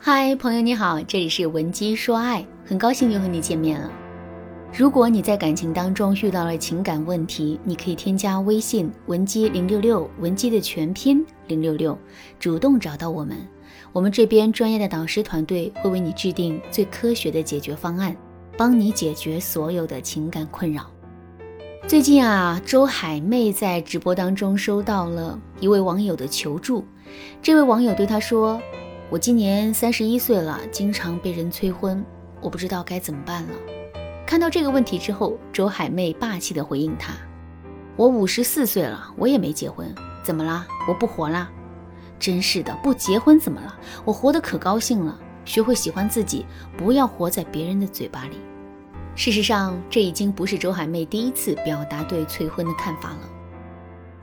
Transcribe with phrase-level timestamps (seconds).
[0.00, 3.90] 嗨，朋友你好，这里是文姬说爱，很高兴又和你见面了。
[4.72, 11.98] 如果你在感情当中遇到了情感问题，你可以添加微信文姬零六六，文姬的全拼零六六，
[12.38, 13.36] 主动找到我们，
[13.92, 18.16] 我们这边专业的导师团队会为你制定最科学的解决方案，
[18.56, 20.86] 帮你解决所有的情感困扰。
[21.88, 26.84] 最近啊，周海媚在直播当中收到了一位网友的求助，
[27.42, 28.62] 这位网友对她说。
[29.10, 32.04] 我今年三十一岁了，经常被人催婚，
[32.42, 33.50] 我不知道该怎么办了。
[34.26, 37.14] 看到这个问题之后，周海媚霸气地回应他
[37.96, 40.66] ：“我五十四岁了，我也没结婚，怎么啦？
[40.86, 41.50] 我不活啦？
[42.18, 43.74] 真是的，不结婚怎么了？
[44.04, 45.18] 我活得可高兴了。
[45.46, 46.44] 学会喜欢自己，
[46.76, 48.36] 不要活在别人的嘴巴里。
[49.14, 53.20] 事实上，这已经不是周海媚第一次表达对催婚的看法了。”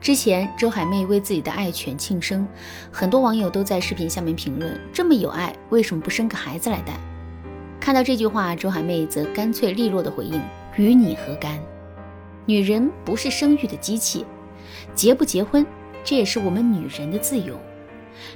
[0.06, 2.46] 之前，周海媚为自己的爱犬庆生，
[2.92, 6.92] 很多网友都在视频下面评论：“这么有爱，为什么不生个孩子来带？”
[7.82, 10.40] 看到这句话，周海媚则干脆利落的回应
[10.78, 11.58] ：“与你何干？
[12.44, 14.24] 女人不是生育的机器，
[14.94, 15.66] 结不结婚，
[16.04, 17.58] 这也是我们女人的自由。”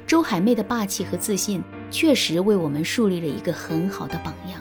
[0.05, 4.61] 周海媚的霸气和自信，确实为我们树立了一个很好的榜样。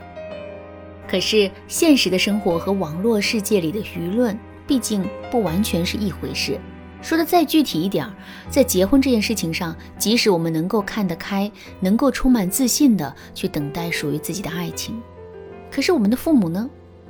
[1.07, 6.59] 可是，现实的生活和网络世界里的舆论，毕竟不完全是一回事。
[7.01, 8.07] 说的再具体一点，
[8.49, 15.01] 在结婚这件事情上，即使我们能够看得开，能够充满自信的去等待属于自己的爱情，
[15.71, 16.69] 可是我们的父母呢？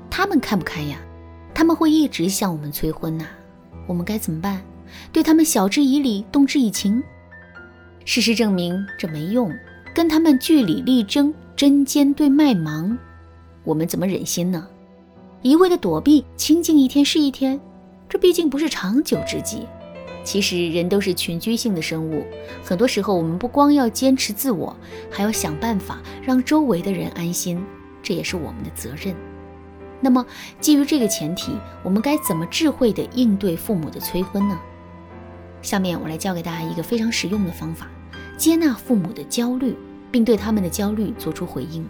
[0.09, 0.97] 他们看不开呀，
[1.53, 3.25] 他们会一直向我们催婚呐。
[3.87, 4.61] 我们该怎么办？
[5.11, 7.01] 对他们晓之以理，动之以情？
[8.05, 9.51] 事实证明这没用，
[9.93, 12.97] 跟他们据理力争，针尖对麦芒，
[13.63, 14.67] 我们怎么忍心呢？
[15.41, 17.59] 一味的躲避，清静一天是一天，
[18.07, 19.65] 这毕竟不是长久之计。
[20.23, 22.25] 其实人都是群居性的生物，
[22.63, 24.75] 很多时候我们不光要坚持自我，
[25.09, 27.63] 还要想办法让周围的人安心，
[28.03, 29.15] 这也是我们的责任。
[30.01, 30.25] 那么
[30.59, 31.51] 基于这个前提，
[31.83, 34.59] 我们该怎么智慧地应对父母的催婚呢？
[35.61, 37.87] 下面我来教给大家一个非常实用的方法：
[38.37, 39.75] 接纳父母的焦虑，
[40.11, 41.85] 并对他们的焦虑做出回应。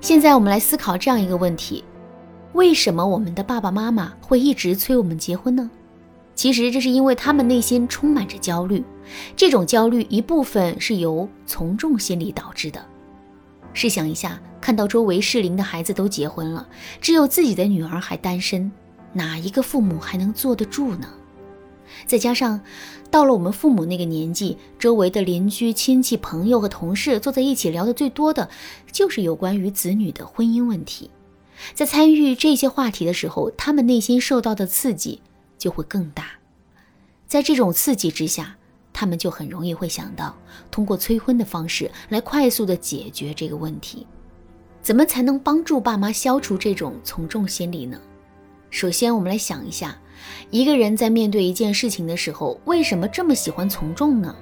[0.00, 1.82] 现在我们来思考这样一个问题：
[2.52, 5.70] 为什么我们的爸爸妈妈会一直催我们结婚呢？
[6.34, 8.82] 其实这是因为他们内心充满着焦虑，
[9.36, 12.84] 这种焦虑一部分是由从众心理导致的。
[13.72, 16.66] 试想一下，看到周围适龄的孩子都结婚了，
[17.00, 18.70] 只有自己的女儿还单身，
[19.12, 21.08] 哪一个父母还能坐得住呢？
[22.06, 22.60] 再加上
[23.10, 28.48] 到了我们父母那个年纪，周围的邻居、亲戚、朋友和同事坐在一起聊的最多的
[28.90, 31.10] 就是有关于子女的婚姻问题，
[31.74, 35.20] 在参与这些话题的时候，他们内心受到的刺激。
[35.64, 36.26] 就会更大，
[37.26, 38.54] 在这种刺激之下，
[38.92, 40.36] 他们就很容易会想到
[40.70, 44.06] 通过催婚的方式来快速的解决这个问题。
[44.82, 47.98] 怎么才能帮助爸妈消除这种从众心理呢？
[48.68, 49.98] 首先，我们来想一下，
[50.50, 54.36] 一个人在面对一件事情的时候，为什么这么喜欢从众呢？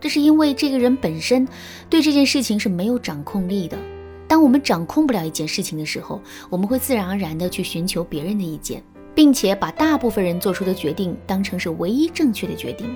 [0.00, 1.46] 这是因为这个人本身
[1.88, 3.78] 对这件事情是没有掌控力的。
[4.26, 6.20] 当我们掌控不了一件事情的时候，
[6.50, 8.82] 我们会自然而然的去寻求别人的意见。
[9.18, 12.94] 并且把大部分人做出的决定当成是唯一正确的决定，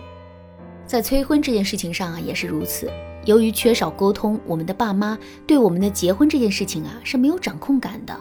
[0.86, 2.88] 在催婚这件事情上啊也是如此。
[3.24, 5.18] 由于缺少沟通，我们的爸妈
[5.48, 8.16] 对我们的结婚这件事情啊是没有掌控感的。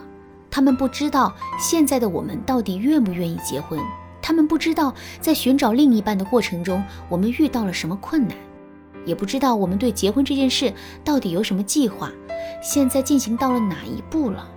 [0.49, 3.79] 他们不知道现在的我们到底愿不愿意结婚，
[4.19, 8.35] 他们不知道在寻找另一半的过程中我们遇到了什么困难，
[9.05, 10.73] 也不知道我们对结婚这件事
[11.03, 12.11] 到底有什么计划，
[12.63, 14.49] 现在进行到了哪一步了。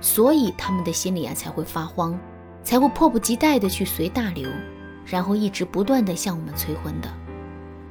[0.00, 2.18] 所以他们的心里啊才会发慌。
[2.62, 4.48] 才会迫不及待地去随大流，
[5.04, 7.08] 然后一直不断地向我们催婚的。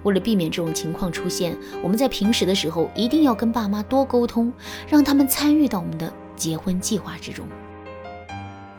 [0.04, 4.52] 为了避免这种情况出现，我们在平时的时候一定要跟爸妈多沟通，
[4.88, 7.46] 让他们参与到我们的结婚计划之中。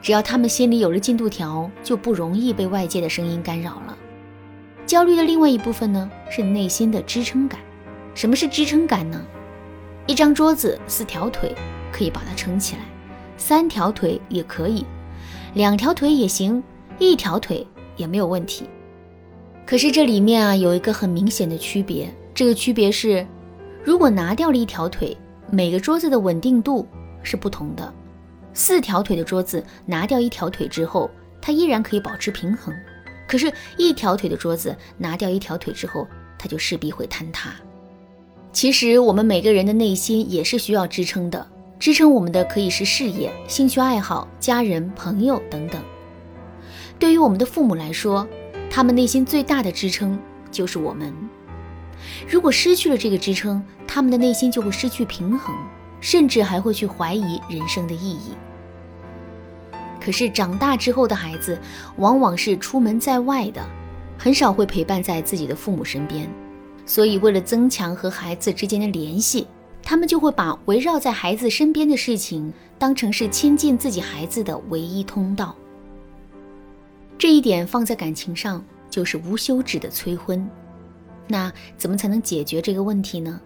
[0.01, 3.97] 只要他们心里有了进度条，就不容易被外界的声音干扰了。
[4.87, 7.61] 焦虑的另外一部分呢，是内心的支撑感。
[8.15, 9.23] 什么是支撑感呢？
[10.07, 11.55] 一张桌子四条腿
[11.93, 12.83] 可以把它撑起来，
[13.37, 14.87] 三条腿也可以。
[15.55, 16.63] 两条腿也行，
[16.99, 17.67] 一条腿
[17.97, 18.65] 也没有问题。
[19.67, 23.27] 可是这里面啊有一个很明显的区别，这个区别是，
[23.83, 25.17] 如果拿掉了一条腿，
[25.51, 26.87] 每个桌子的稳定度
[27.23, 27.93] 是不同的。
[28.53, 31.11] 四条腿的桌子拿掉一条腿之后，
[31.41, 32.75] 它依然可以保持平衡；
[33.29, 36.07] 可是，一条腿的桌子拿掉一条腿之后，
[36.39, 37.55] 它就势必会坍塌。
[38.53, 41.47] 其实我们每个人的内心也是需要支撑的。
[41.81, 45.83] 支撑我们的可以是事业、兴趣爱好、家人、朋友等等。
[46.99, 48.29] 对于我们的父母来说，
[48.71, 51.11] 他们内心最大的支撑就是我们。
[52.29, 55.57] 如果失去了这个支撑，他们的内心就会失去平衡，
[56.03, 58.35] 甚至还会去怀疑人生的意义。
[59.99, 61.59] 可是长大之后的孩子，
[61.97, 63.65] 往往是出门在外的，
[64.19, 66.29] 很少会陪伴在自己的父母身边，
[66.85, 69.47] 所以为了增强和孩子之间的联系，
[69.91, 75.53] 他们就会把围绕在孩子身边的事情当成是亲近自己孩子的唯一通道。
[77.19, 80.49] 这一点放在感情上就是无休止的催婚。
[81.27, 83.41] 那怎么才能解决这个问题呢？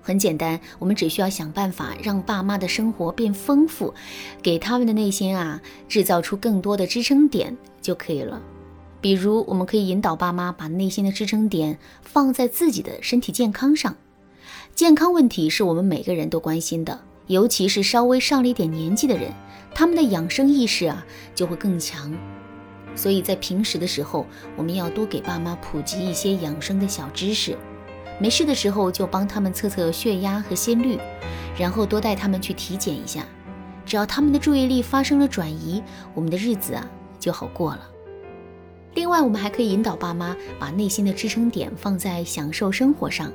[0.00, 3.92] 很简单，我们只需要想办法让爸妈的生活变丰富，
[4.40, 8.40] 给他们的内心啊制造出更多的支撑点就可以了。
[9.00, 13.96] 比如，我们可以引导爸妈把内心的支撑点放在自己的身体健康上。
[14.80, 19.30] 健康问题是我们每个人都关心的，尤其是稍微上了一点年纪的人，
[19.74, 21.04] 他们的养生意识啊
[21.34, 22.10] 就会更强。
[22.96, 24.24] 所以在平时的时候，
[24.56, 27.58] 我们要多给爸妈普及一些养生的小知识。
[28.18, 30.98] 没事的时候就帮他们测测血压和心率，
[31.58, 33.26] 然后多带他们去体检一下。
[33.84, 35.82] 只要他们的注意力发生了转移，
[36.14, 37.86] 我们的日子啊就好过了。
[38.94, 43.30] 另外，我们还可以引导爸妈把内心的支撑点放在享受生活上，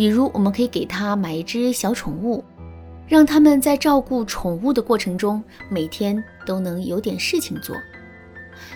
[0.00, 2.42] 比如我们可以给他买一只小宠物，
[3.06, 7.76] 让他们在照顾宠物的过程中，每天都能有点事情做。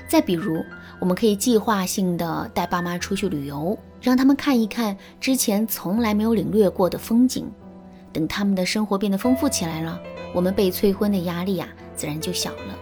[0.07, 0.63] 再比如，
[1.01, 7.51] 我们可以计划性的带爸妈出去旅游，让他们看一看之前从来没有领略过的风景。
[8.13, 9.99] 等他们的生活变得丰富起来了，
[10.35, 11.67] 我们被催婚的压力呀，
[11.97, 12.79] 自然就小了。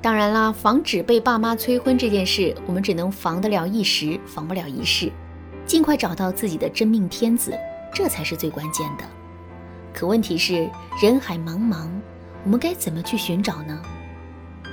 [0.00, 5.10] 当然啦，防止被爸妈催婚这件事，我们只能防得了一时，防不了一世。
[5.66, 7.52] 尽快找到自己的真命天子，
[7.92, 9.04] 这才是最关键的。
[9.92, 10.70] 可问题是，
[11.02, 11.88] 人海茫茫，
[12.44, 13.82] 我们该怎么去寻找呢？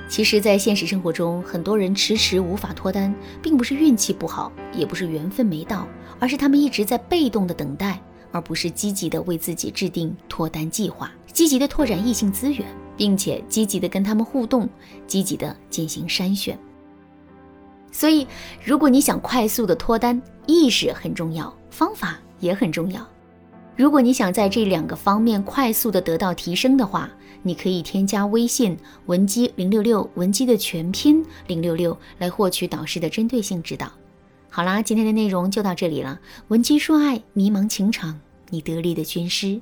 [0.08, 3.12] 其实，在现实生活中，很多人迟迟无法脱单，
[3.42, 5.88] 并不是运气不好，也不是缘分没到，
[6.20, 7.98] 而是他们一直在被动的等待，
[8.30, 12.64] 而不是积极的为自己制定脱单计划，积极的拓展异性资源，
[12.96, 14.68] 并且积极的跟他们互动，
[15.06, 16.56] 积极的进行筛选。
[17.94, 18.26] 所以，
[18.64, 23.00] 如果你想快速的脱单，意识很重要，方法也很重要。
[23.76, 27.08] 如果你想在这两个方面快速的得到提升的话，
[27.44, 28.76] 你可以添加微信
[29.06, 33.92] 文姬零六六，文姬的全拼零六六，来获取导师的针对性指导。
[34.50, 36.20] 好啦，今天的内容就到这里了。
[36.48, 38.20] 文姬说爱，迷茫情场，
[38.50, 39.60] 你得力的军师。